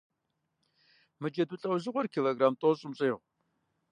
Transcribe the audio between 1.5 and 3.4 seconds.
лӏэужьыгъуэр киллограмм тӀощӀым щӀегъу.